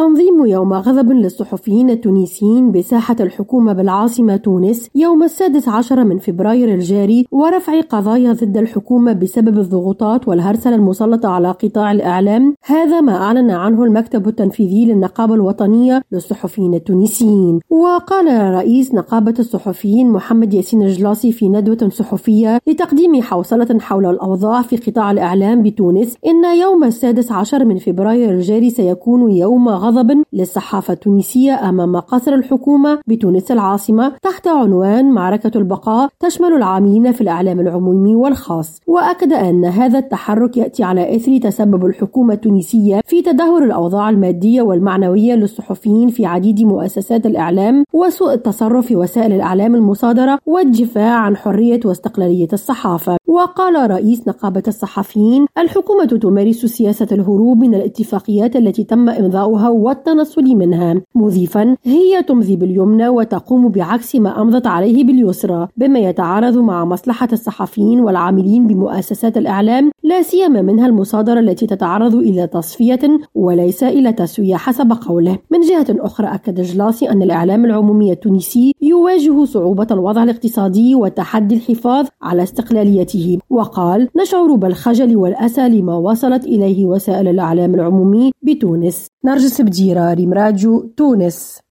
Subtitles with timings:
[0.00, 7.26] تنظيم يوم غضب للصحفيين التونسيين بساحة الحكومة بالعاصمة تونس يوم السادس عشر من فبراير الجاري
[7.32, 12.54] ورفع قضايا ضد الحكومة بسبب الضغوطات والهرسلة المسلطة على قطاع الإعلام.
[12.64, 17.60] هذا ما أعلن عنه المكتب التنفيذي للنقابة الوطنية للصحفيين التونسيين.
[17.70, 24.76] وقال رئيس نقابة الصحفيين محمد ياسين الجلاصي في ندوة صحفية لتقديم حوصلة حول الأوضاع في
[24.76, 29.89] قطاع الإعلام بتونس إن يوم السادس عشر من فبراير الجاري سيكون يوم غضب
[30.32, 37.60] للصحافة التونسية أمام قصر الحكومة بتونس العاصمة تحت عنوان معركة البقاء تشمل العاملين في الإعلام
[37.60, 38.80] العمومي والخاص.
[38.86, 45.34] وأكد أن هذا التحرك يأتي على إثر تسبب الحكومة التونسية في تدهور الأوضاع المادية والمعنوية
[45.34, 52.48] للصحفيين في عديد مؤسسات الإعلام وسوء التصرف في وسائل الإعلام المصادرة والدفاع عن حرية واستقلالية
[52.52, 53.16] الصحافة.
[53.30, 61.02] وقال رئيس نقابة الصحفيين الحكومة تمارس سياسة الهروب من الاتفاقيات التي تم إمضاؤها والتنصل منها.
[61.14, 68.00] مضيفا هي تمضي باليمنى وتقوم بعكس ما أمضت عليه باليسرى بما يتعارض مع مصلحة الصحفيين
[68.00, 73.00] والعاملين بمؤسسات الإعلام لا سيما منها المصادرة التي تتعرض إلى تصفية
[73.34, 75.38] وليس إلى تسوية حسب قوله.
[75.50, 82.06] من جهة أخرى أكد جلاسي أن الإعلام العمومي التونسي يواجه صعوبة الوضع الاقتصادي وتحدي الحفاظ
[82.22, 83.38] على استقلاليته.
[83.50, 89.06] وقال نشعر بالخجل والأسى لما وصلت إليه وسائل الإعلام العمومي بتونس.
[89.24, 91.56] نرجس بديرة ريم راديو تونس.